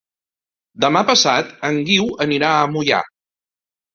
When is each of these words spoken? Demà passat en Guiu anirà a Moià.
Demà 0.85 1.03
passat 1.09 1.51
en 1.69 1.77
Guiu 1.89 2.09
anirà 2.27 2.49
a 2.53 2.65
Moià. 2.77 3.05